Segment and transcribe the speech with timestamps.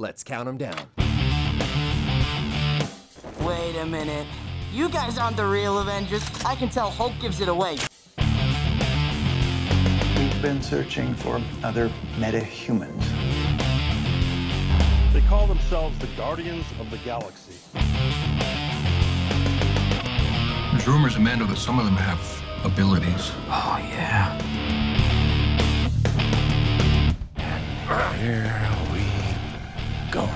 [0.00, 0.78] Let's count them down.
[3.40, 4.28] Wait a minute.
[4.72, 6.22] You guys aren't the real Avengers.
[6.46, 7.78] I can tell Hulk gives it away.
[10.16, 13.04] We've been searching for other meta-humans.
[15.12, 17.54] They call themselves the Guardians of the Galaxy.
[20.70, 22.20] There's rumors, Amanda, that some of them have
[22.64, 23.32] abilities.
[23.48, 24.38] Oh, yeah.
[28.18, 28.87] Here we
[30.10, 30.28] go.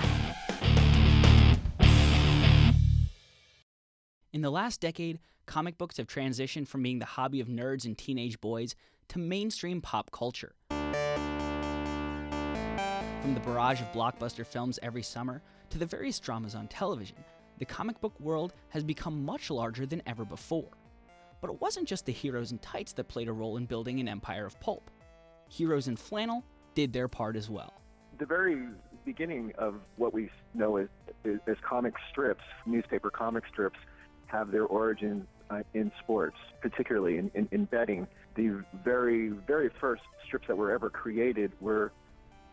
[4.33, 7.97] In the last decade, comic books have transitioned from being the hobby of nerds and
[7.97, 8.75] teenage boys
[9.09, 10.55] to mainstream pop culture.
[13.21, 17.19] From the barrage of blockbuster films every summer to the various dramas on television,
[17.59, 20.71] the comic book world has become much larger than ever before.
[21.41, 24.09] But it wasn't just the heroes in tights that played a role in building an
[24.09, 24.91] empire of pulp.
[25.49, 26.43] Heroes in flannel
[26.75, 27.82] did their part as well.
[28.23, 28.69] The very
[29.05, 30.87] beginning of what we know as,
[31.25, 33.81] as comic strips, newspaper comic strips,
[34.27, 38.07] have their origin uh, in sports, particularly in, in, in betting.
[38.37, 41.91] The very, very first strips that were ever created were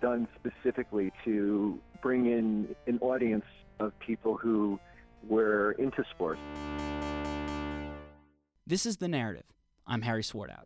[0.01, 3.45] done specifically to bring in an audience
[3.79, 4.79] of people who
[5.27, 6.41] were into sports.
[8.65, 9.45] This is The Narrative.
[9.85, 10.65] I'm Harry Swartout.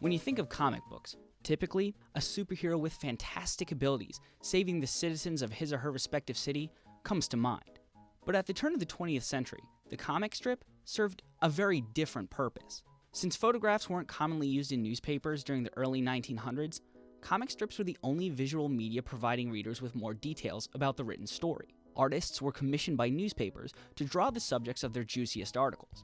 [0.00, 1.14] When you think of comic books,
[1.46, 6.72] typically a superhero with fantastic abilities saving the citizens of his or her respective city
[7.04, 7.78] comes to mind.
[8.24, 12.30] But at the turn of the 20th century, the comic strip served a very different
[12.30, 12.82] purpose.
[13.12, 16.80] Since photographs weren't commonly used in newspapers during the early 1900s,
[17.20, 21.28] comic strips were the only visual media providing readers with more details about the written
[21.28, 21.76] story.
[21.94, 26.02] Artists were commissioned by newspapers to draw the subjects of their juiciest articles.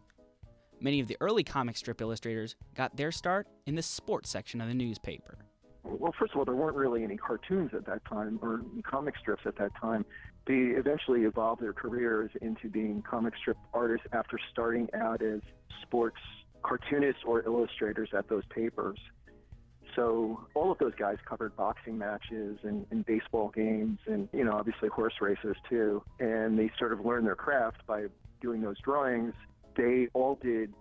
[0.83, 4.67] Many of the early comic strip illustrators got their start in the sports section of
[4.67, 5.39] the newspaper.
[5.85, 9.43] Well, first of all, there weren't really any cartoons at that time or comic strips
[9.47, 10.05] at that time.
[10.45, 15.41] They eventually evolved their careers into being comic strip artists after starting out as
[15.83, 16.19] sports
[16.65, 18.99] cartoonists or illustrators at those papers.
[19.95, 24.53] So all of those guys covered boxing matches and, and baseball games and, you know,
[24.55, 26.03] obviously horse races too.
[26.19, 28.07] And they sort of learned their craft by
[28.41, 29.35] doing those drawings.
[29.77, 30.73] They all did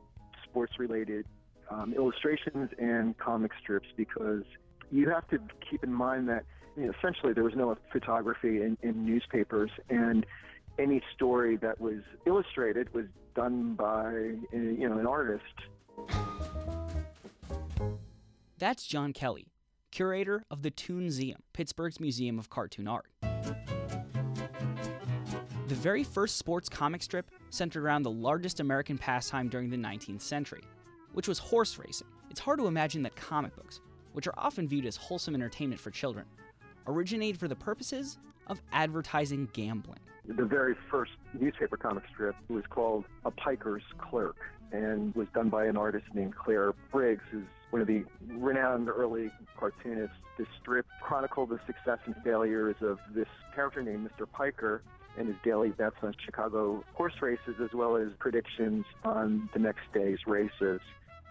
[0.43, 1.25] sports related
[1.69, 4.43] um, illustrations and comic strips because
[4.91, 6.43] you have to keep in mind that
[6.75, 10.25] you know, essentially there was no photography in, in newspapers, and
[10.79, 14.11] any story that was illustrated was done by
[14.51, 15.43] you know an artist.
[18.57, 19.47] That's John Kelly,
[19.91, 23.07] curator of the Toonseum, Pittsburgh's Museum of Cartoon Art.
[25.71, 30.19] The very first sports comic strip centered around the largest American pastime during the 19th
[30.19, 30.63] century,
[31.13, 32.09] which was horse racing.
[32.29, 33.79] It's hard to imagine that comic books,
[34.11, 36.25] which are often viewed as wholesome entertainment for children,
[36.87, 38.17] originated for the purposes
[38.47, 40.01] of advertising gambling.
[40.27, 44.35] The very first newspaper comic strip was called A Piker's Clerk
[44.73, 49.31] and was done by an artist named Clare Briggs, who's one of the renowned early
[49.57, 50.17] cartoonists.
[50.37, 54.29] This strip chronicled the success and failures of this character named Mr.
[54.29, 54.81] Piker
[55.17, 59.81] and his daily bets on Chicago horse races, as well as predictions on the next
[59.93, 60.79] day's races.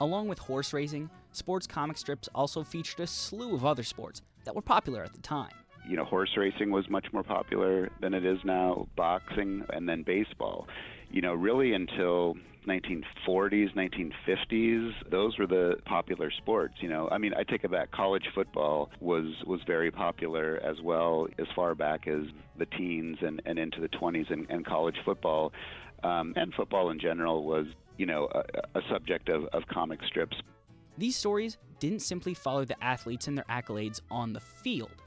[0.00, 4.54] Along with horse racing, sports comic strips also featured a slew of other sports that
[4.54, 5.52] were popular at the time.
[5.88, 10.02] You know, horse racing was much more popular than it is now, boxing, and then
[10.02, 10.66] baseball.
[11.10, 16.74] You know, really until 1940s, 1950s, those were the popular sports.
[16.80, 17.90] You know, I mean, I take it back.
[17.90, 22.24] College football was was very popular as well, as far back as
[22.58, 24.30] the teens and, and into the 20s.
[24.30, 25.52] And, and college football
[26.04, 27.66] um, and football in general was,
[27.96, 30.36] you know, a, a subject of, of comic strips.
[30.98, 35.02] These stories didn't simply follow the athletes and their accolades on the field.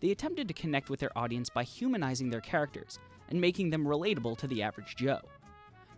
[0.00, 2.98] They attempted to connect with their audience by humanizing their characters
[3.30, 5.20] and making them relatable to the average Joe.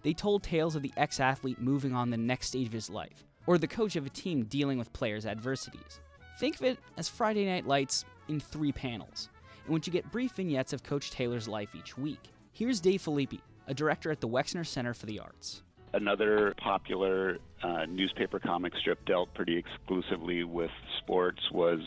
[0.03, 3.25] They told tales of the ex athlete moving on the next stage of his life,
[3.47, 6.01] or the coach of a team dealing with players' adversities.
[6.39, 9.29] Think of it as Friday Night Lights in three panels,
[9.67, 12.21] in which you get brief vignettes of Coach Taylor's life each week.
[12.53, 15.63] Here's Dave Filipi, a director at the Wexner Center for the Arts.
[15.95, 21.81] Another popular uh, newspaper comic strip dealt pretty exclusively with sports was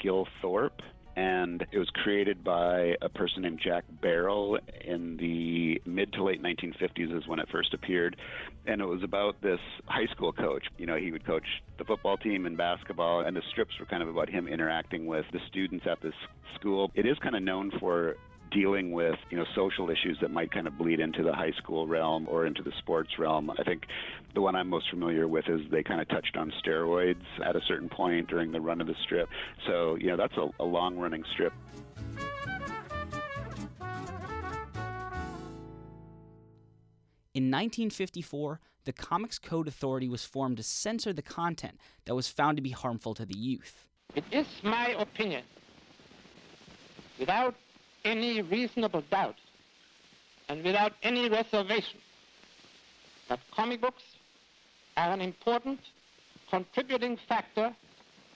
[0.00, 0.80] Gil Thorp.
[1.16, 6.42] And it was created by a person named Jack Berrill in the mid to late
[6.42, 8.16] 1950s, is when it first appeared.
[8.66, 10.64] And it was about this high school coach.
[10.76, 11.46] You know, he would coach
[11.78, 15.24] the football team and basketball, and the strips were kind of about him interacting with
[15.32, 16.14] the students at this
[16.54, 16.90] school.
[16.94, 18.16] It is kind of known for
[18.56, 21.86] dealing with you know social issues that might kind of bleed into the high school
[21.86, 23.50] realm or into the sports realm.
[23.50, 23.82] I think
[24.34, 27.60] the one I'm most familiar with is they kind of touched on steroids at a
[27.68, 29.28] certain point during the run of the strip.
[29.66, 31.52] So you know that's a, a long running strip.
[37.34, 42.56] In 1954, the Comics Code Authority was formed to censor the content that was found
[42.56, 43.86] to be harmful to the youth.
[44.14, 45.42] It is my opinion,
[47.18, 47.54] without
[48.06, 49.34] any reasonable doubt
[50.48, 51.98] and without any reservation,
[53.28, 54.04] that comic books
[54.96, 55.80] are an important
[56.48, 57.74] contributing factor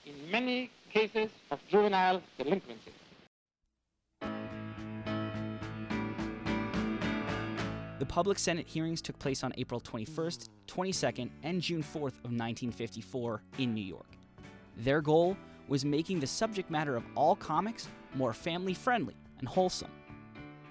[0.05, 2.91] in many cases of juvenile delinquency.
[7.99, 13.41] The public Senate hearings took place on April 21st, 22nd, and June 4th of 1954
[13.59, 14.17] in New York.
[14.77, 19.91] Their goal was making the subject matter of all comics more family friendly and wholesome.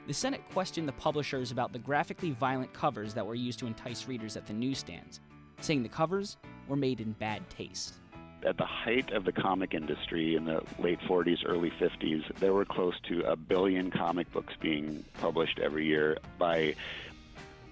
[0.06, 4.08] The Senate questioned the publishers about the graphically violent covers that were used to entice
[4.08, 5.20] readers at the newsstands,
[5.60, 7.94] saying the covers were made in bad taste.
[8.44, 12.64] At the height of the comic industry in the late 40s, early 50s, there were
[12.64, 16.74] close to a billion comic books being published every year by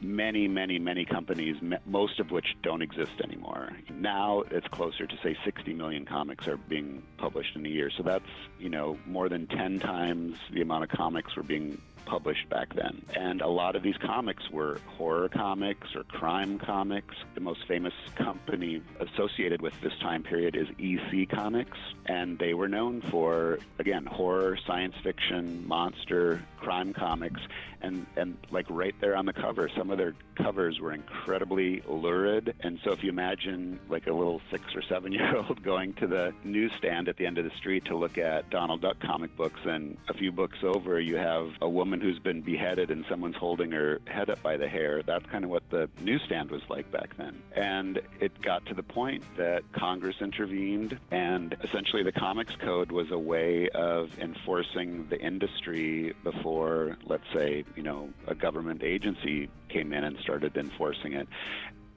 [0.00, 1.56] many, many, many companies,
[1.86, 3.70] most of which don't exist anymore.
[3.90, 7.90] Now it's closer to say 60 million comics are being published in a year.
[7.96, 8.24] So that's,
[8.58, 13.02] you know, more than 10 times the amount of comics were being published back then.
[13.14, 17.14] And a lot of these comics were horror comics or crime comics.
[17.34, 22.68] The most famous company associated with this time period is EC Comics, and they were
[22.68, 27.40] known for, again, horror, science fiction, monster, crime comics.
[27.80, 32.54] And, and like right there on the cover, some of their covers were incredibly lurid.
[32.60, 36.06] And so if you imagine like a little six or seven year old going to
[36.06, 39.60] the newsstand at the end of the street to look at Donald Duck comic books,
[39.64, 43.70] and a few books over, you have a woman who's been beheaded and someone's holding
[43.72, 45.02] her head up by the hair.
[45.02, 47.40] That's kind of what the newsstand was like back then.
[47.54, 53.10] And it got to the point that Congress intervened, and essentially the Comics Code was
[53.10, 59.92] a way of enforcing the industry before, let's say, you know, a government agency came
[59.92, 61.28] in and started enforcing it.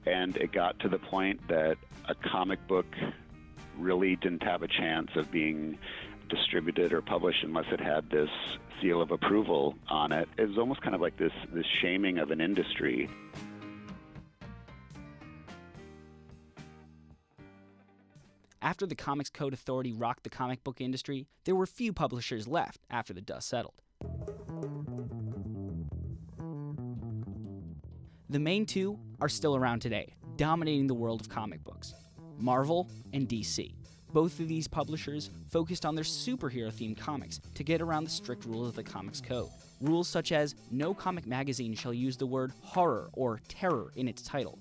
[0.06, 1.76] And it got to the point that
[2.08, 2.86] a comic book
[3.78, 5.78] really didn't have a chance of being
[6.28, 8.30] distributed or published unless it had this
[8.80, 10.28] seal of approval on it.
[10.38, 13.08] It was almost kind of like this this shaming of an industry.
[18.60, 22.80] After the Comics Code Authority rocked the comic book industry, there were few publishers left
[22.88, 23.74] after the dust settled.
[28.32, 31.92] The main two are still around today, dominating the world of comic books
[32.38, 33.74] Marvel and DC.
[34.10, 38.46] Both of these publishers focused on their superhero themed comics to get around the strict
[38.46, 39.50] rules of the Comics Code.
[39.82, 44.22] Rules such as no comic magazine shall use the word horror or terror in its
[44.22, 44.58] title,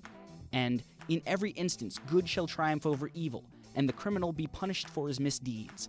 [0.51, 3.45] and in every instance, good shall triumph over evil,
[3.75, 5.87] and the criminal be punished for his misdeeds.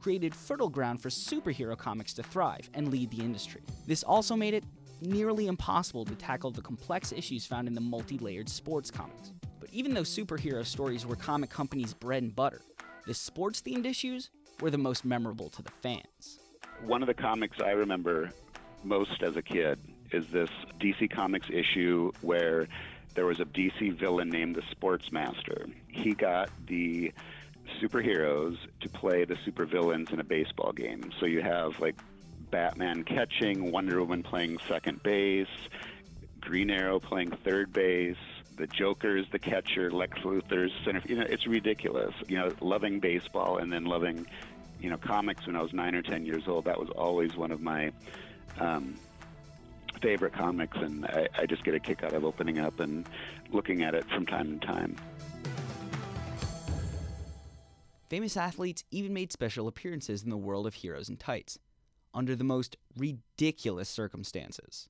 [0.00, 3.62] Created fertile ground for superhero comics to thrive and lead the industry.
[3.84, 4.62] This also made it
[5.00, 9.32] nearly impossible to tackle the complex issues found in the multi layered sports comics.
[9.60, 12.62] But even though superhero stories were comic companies' bread and butter,
[13.06, 16.38] the sports themed issues were the most memorable to the fans.
[16.84, 18.30] One of the comics I remember
[18.84, 19.78] most as a kid
[20.12, 20.50] is this
[20.80, 22.68] DC Comics issue where
[23.14, 25.72] there was a DC villain named the Sportsmaster.
[25.88, 27.12] He got the
[27.80, 31.10] superheroes to play the supervillains in a baseball game.
[31.18, 31.96] So you have like
[32.50, 35.48] Batman catching, Wonder Woman playing second base,
[36.40, 38.16] Green Arrow playing third base,
[38.56, 41.02] the Joker is the catcher, Lex Luthor's center.
[41.06, 42.14] You know, it's ridiculous.
[42.26, 44.26] You know, loving baseball and then loving,
[44.80, 46.64] you know, comics when I was nine or ten years old.
[46.64, 47.92] That was always one of my
[48.58, 48.94] um,
[50.00, 53.06] favorite comics, and I, I just get a kick out of opening up and
[53.50, 54.96] looking at it from time to time.
[58.08, 61.58] Famous athletes even made special appearances in the world of heroes and tights,
[62.16, 64.88] under the most ridiculous circumstances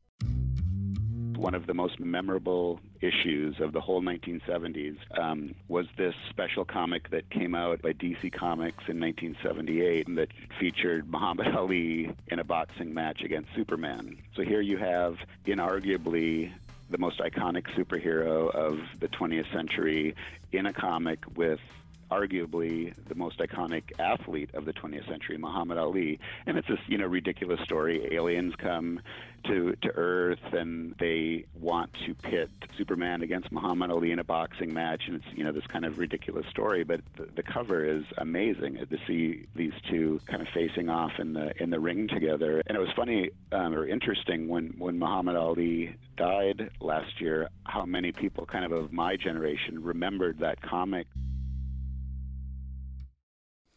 [1.37, 7.11] one of the most memorable issues of the whole 1970s um, was this special comic
[7.11, 10.29] that came out by DC Comics in 1978 that
[10.59, 14.17] featured Muhammad Ali in a boxing match against Superman.
[14.35, 15.17] So here you have
[15.47, 16.53] inarguably
[16.91, 20.15] the most iconic superhero of the 20th century
[20.53, 21.61] in a comic with
[22.11, 26.19] arguably the most iconic athlete of the 20th century, Muhammad Ali.
[26.47, 28.15] And it's this, you know, ridiculous story.
[28.15, 29.01] Aliens come
[29.45, 34.73] to, to Earth and they want to pit Superman against Muhammad Ali in a boxing
[34.73, 35.03] match.
[35.07, 36.85] And it's, you know, this kind of ridiculous story.
[36.85, 41.33] But the, the cover is amazing to see these two kind of facing off in
[41.33, 42.63] the, in the ring together.
[42.67, 47.85] And it was funny um, or interesting when, when Muhammad Ali died last year, how
[47.85, 51.07] many people kind of of my generation remembered that comic.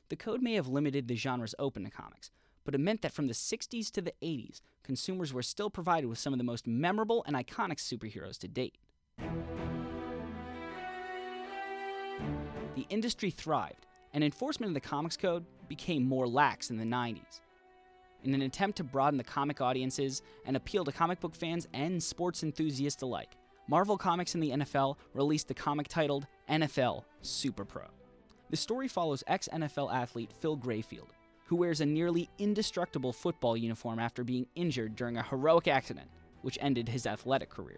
[0.09, 2.31] The code may have limited the genres open to comics,
[2.65, 6.17] but it meant that from the 60s to the 80s, consumers were still provided with
[6.17, 8.79] some of the most memorable and iconic superheroes to date.
[12.75, 17.41] The industry thrived, and enforcement of the Comics Code became more lax in the 90s.
[18.23, 22.01] In an attempt to broaden the comic audiences and appeal to comic book fans and
[22.01, 23.37] sports enthusiasts alike,
[23.67, 27.83] Marvel Comics and the NFL released the comic titled NFL Super Pro.
[28.49, 31.09] The story follows ex NFL athlete Phil Grayfield,
[31.45, 36.09] who wears a nearly indestructible football uniform after being injured during a heroic accident,
[36.41, 37.77] which ended his athletic career.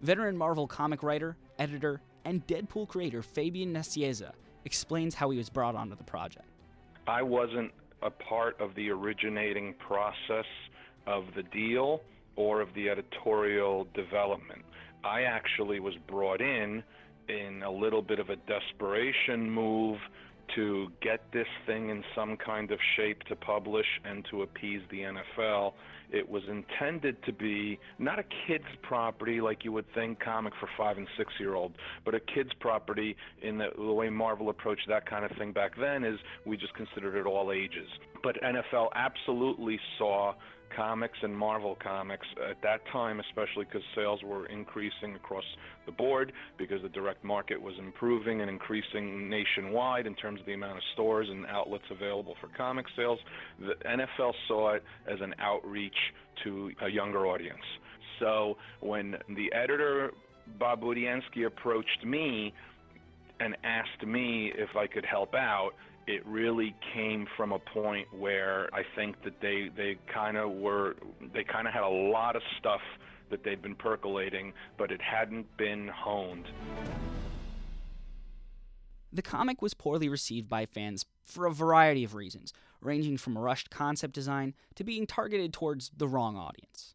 [0.00, 4.30] Veteran Marvel comic writer, editor, and Deadpool creator Fabian Nicieza
[4.64, 6.46] explains how he was brought onto the project.
[7.08, 10.46] I wasn't a part of the originating process
[11.08, 12.02] of the deal
[12.36, 14.62] or of the editorial development.
[15.02, 16.84] I actually was brought in
[17.28, 19.98] in a little bit of a desperation move
[20.54, 24.98] to get this thing in some kind of shape to publish and to appease the
[25.00, 25.72] NFL.
[26.10, 30.68] It was intended to be not a kid's property like you would think, comic for
[30.76, 31.72] five and six year old,
[32.04, 35.72] but a kid's property in the, the way Marvel approached that kind of thing back
[35.78, 37.88] then is we just considered it all ages.
[38.22, 40.34] But NFL absolutely saw
[40.74, 45.44] comics and Marvel comics at that time, especially because sales were increasing across
[45.86, 50.54] the board, because the direct market was improving and increasing nationwide in terms of the
[50.54, 53.18] amount of stores and outlets available for comic sales.
[53.60, 55.96] The NFL saw it as an outreach
[56.44, 57.64] to a younger audience.
[58.18, 60.12] So when the editor,
[60.58, 62.52] Bob Budiansky, approached me
[63.40, 65.70] and asked me if I could help out,
[66.08, 70.96] it really came from a point where I think that they they kind of were
[71.34, 72.80] they kind of had a lot of stuff
[73.30, 76.46] that they'd been percolating, but it hadn't been honed.
[79.12, 83.68] The comic was poorly received by fans for a variety of reasons, ranging from rushed
[83.68, 86.94] concept design to being targeted towards the wrong audience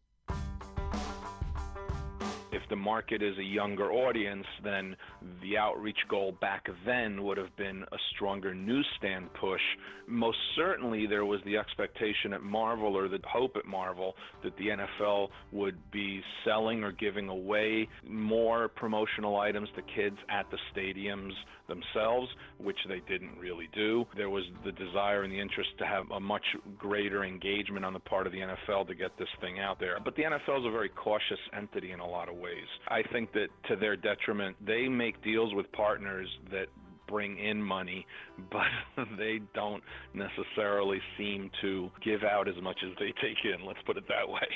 [2.54, 4.94] if the market is a younger audience, then
[5.42, 9.60] the outreach goal back then would have been a stronger newsstand push.
[10.06, 14.68] Most certainly, there was the expectation at Marvel or the hope at Marvel that the
[14.68, 21.32] NFL would be selling or giving away more promotional items to kids at the stadiums
[21.68, 22.28] themselves,
[22.58, 24.04] which they didn't really do.
[24.16, 26.44] There was the desire and the interest to have a much
[26.78, 29.98] greater engagement on the part of the NFL to get this thing out there.
[30.04, 32.66] But the NFL is a very cautious entity in a lot of ways.
[32.88, 36.66] I think that to their detriment, they make deals with partners that
[37.06, 38.06] bring in money,
[38.50, 39.82] but they don't
[40.14, 43.66] necessarily seem to give out as much as they take in.
[43.66, 44.46] Let's put it that way.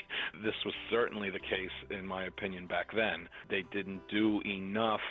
[0.43, 3.27] This was certainly the case, in my opinion, back then.
[3.49, 5.01] They didn't do enough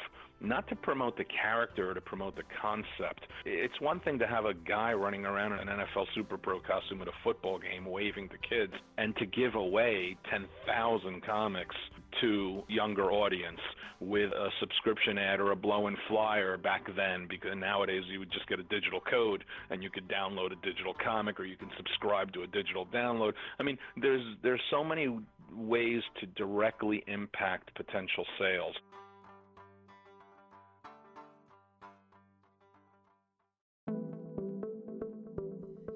[0.41, 3.27] not to promote the character or to promote the concept.
[3.45, 7.03] It's one thing to have a guy running around in an NFL Super Pro costume
[7.03, 11.75] at a football game waving to kids and to give away 10,000 comics
[12.21, 13.61] to younger audience
[14.01, 18.49] with a subscription ad or a blow-in flyer back then because nowadays you would just
[18.49, 22.33] get a digital code and you could download a digital comic or you can subscribe
[22.33, 23.33] to a digital download.
[23.59, 25.19] I mean, there's there's so many
[25.53, 28.75] ways to directly impact potential sales.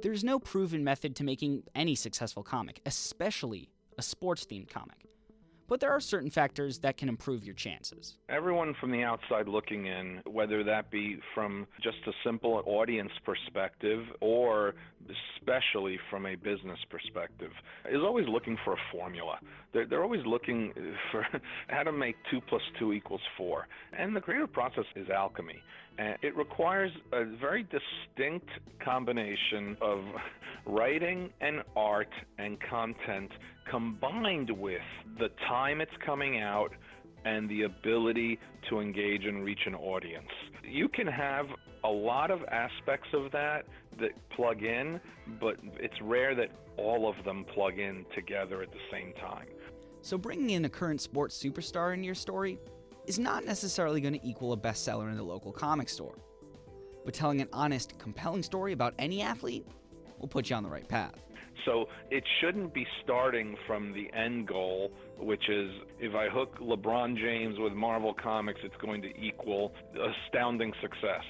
[0.03, 5.07] There's no proven method to making any successful comic, especially a sports themed comic.
[5.69, 8.19] But there are certain factors that can improve your chances.
[8.29, 14.05] Everyone from the outside looking in, whether that be from just a simple audience perspective
[14.21, 14.75] or
[15.39, 17.51] especially from a business perspective,
[17.91, 19.39] is always looking for a formula.
[19.73, 20.73] They're, they're always looking
[21.11, 21.27] for
[21.69, 23.67] how to make 2 plus 2 equals 4.
[23.99, 25.63] And the creative process is alchemy.
[25.99, 28.49] And it requires a very distinct
[28.83, 30.01] combination of
[30.67, 33.31] writing and art and content
[33.71, 34.83] combined with
[35.19, 36.73] the time it's coming out
[37.25, 38.39] and the ability
[38.69, 40.29] to engage and reach an audience.
[40.65, 41.47] You can have
[41.85, 43.67] a lot of aspects of that
[44.01, 45.01] that plug in,
[45.41, 49.47] but it's rare that all of them plug in together at the same time.
[50.01, 52.59] So, bringing in a current sports superstar in your story
[53.07, 56.17] is not necessarily going to equal a bestseller in the local comic store.
[57.05, 59.67] But telling an honest, compelling story about any athlete
[60.19, 61.21] will put you on the right path.
[61.65, 67.17] So it shouldn't be starting from the end goal, which is if I hook LeBron
[67.17, 71.23] James with Marvel Comics, it's going to equal astounding success.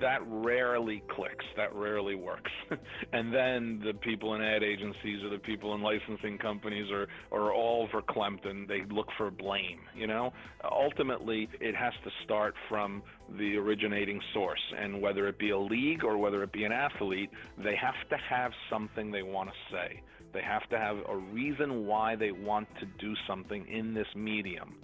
[0.00, 1.44] That rarely clicks.
[1.56, 2.50] That rarely works.
[3.12, 7.52] and then the people in ad agencies or the people in licensing companies are, are
[7.52, 10.32] all verklempt and they look for blame, you know?
[10.70, 13.02] Ultimately, it has to start from
[13.38, 14.60] the originating source.
[14.78, 18.16] And whether it be a league or whether it be an athlete, they have to
[18.28, 20.02] have something they want to say.
[20.32, 24.76] They have to have a reason why they want to do something in this medium.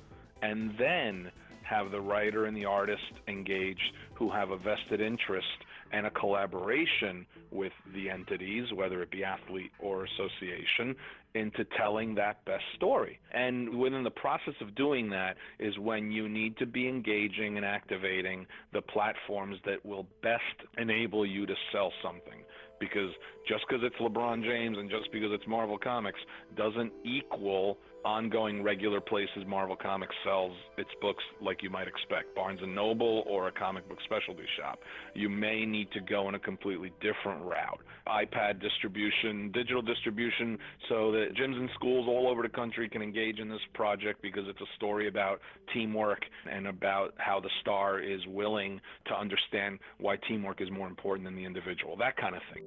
[0.42, 1.30] And then
[1.62, 5.46] have the writer and the artist engaged who have a vested interest
[5.92, 10.94] and a collaboration with the entities, whether it be athlete or association,
[11.34, 13.18] into telling that best story.
[13.32, 17.66] And within the process of doing that is when you need to be engaging and
[17.66, 20.42] activating the platforms that will best
[20.78, 22.42] enable you to sell something.
[22.78, 23.10] Because
[23.48, 26.20] just because it's LeBron James and just because it's Marvel Comics
[26.56, 32.60] doesn't equal ongoing regular places Marvel Comics sells its books like you might expect, Barnes
[32.62, 34.78] and Noble or a comic book specialty shop.
[35.14, 37.80] You may need to go in a completely different route.
[38.06, 40.56] iPad distribution, digital distribution,
[40.88, 44.44] so that gyms and schools all over the country can engage in this project because
[44.46, 45.40] it's a story about
[45.74, 51.26] teamwork and about how the star is willing to understand why teamwork is more important
[51.26, 52.62] than the individual, that kind of thing.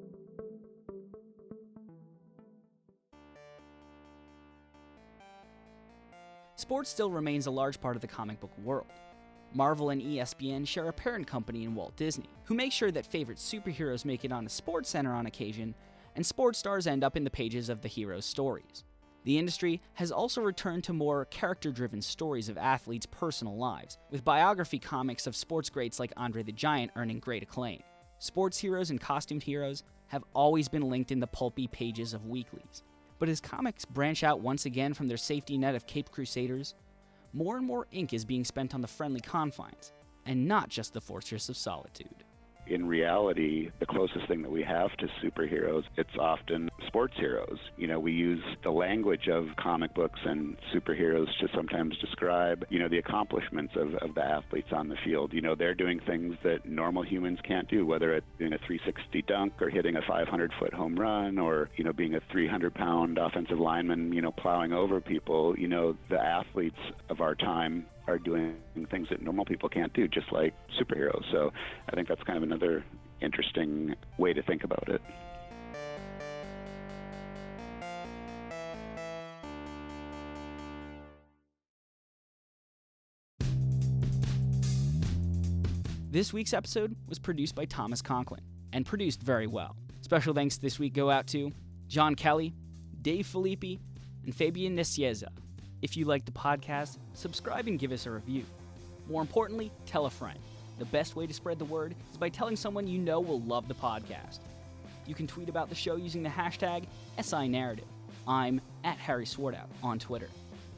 [6.70, 8.86] Sports still remains a large part of the comic book world.
[9.56, 13.40] Marvel and ESPN share a parent company in Walt Disney, who make sure that favorite
[13.40, 15.74] superheroes make it on a sports center on occasion,
[16.16, 18.84] and sports stars end up in the pages of the heroes' stories.
[19.24, 24.24] The industry has also returned to more character driven stories of athletes' personal lives, with
[24.24, 27.82] biography comics of sports greats like Andre the Giant earning great acclaim.
[28.20, 32.84] Sports heroes and costumed heroes have always been linked in the pulpy pages of weeklies.
[33.20, 36.74] But as comics branch out once again from their safety net of Cape Crusaders,
[37.34, 39.92] more and more ink is being spent on the friendly confines,
[40.26, 42.24] and not just the Fortress of Solitude
[42.70, 47.58] in reality, the closest thing that we have to superheroes, it's often sports heroes.
[47.78, 52.80] You know, we use the language of comic books and superheroes to sometimes describe, you
[52.80, 55.34] know, the accomplishments of, of the athletes on the field.
[55.34, 59.22] You know, they're doing things that normal humans can't do, whether it's doing a 360
[59.24, 63.18] dunk or hitting a 500 foot home run or, you know, being a 300 pound
[63.18, 65.58] offensive lineman, you know, plowing over people.
[65.58, 68.56] You know, the athletes of our time are doing
[68.90, 71.24] things that normal people can't do, just like superheroes.
[71.32, 71.52] So
[71.88, 72.84] I think that's kind of another
[73.22, 75.02] interesting way to think about it.
[86.12, 88.42] This week's episode was produced by Thomas Conklin
[88.74, 89.76] and produced very well.
[90.02, 91.52] Special thanks this week go out to
[91.88, 92.56] John Kelly,
[93.00, 93.80] Dave Filipi,
[94.24, 95.28] and Fabian Nicieza.
[95.82, 98.46] If you like the podcast, subscribe and give us a review.
[99.10, 100.38] More importantly, tell a friend.
[100.78, 103.68] The best way to spread the word is by telling someone you know will love
[103.68, 104.40] the podcast.
[105.06, 106.86] You can tweet about the show using the hashtag
[107.22, 107.86] SI Narrative.
[108.28, 110.30] I'm at Harry Swartout on Twitter.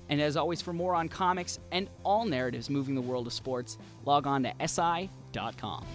[0.09, 3.77] And as always, for more on comics and all narratives moving the world of sports,
[4.05, 5.85] log on to SI.com.